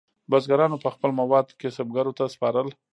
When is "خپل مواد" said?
0.95-1.47